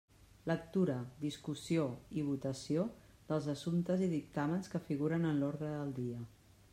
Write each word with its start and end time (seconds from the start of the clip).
Lectura, 0.51 0.95
discussió 1.25 1.83
i 2.21 2.23
votació 2.29 2.87
dels 3.33 3.49
assumptes 3.55 4.03
i 4.07 4.11
dictàmens 4.15 4.73
que 4.73 4.85
figuren 4.89 5.33
en 5.33 5.43
l'ordre 5.43 5.71
del 5.77 5.97
dia. 6.01 6.23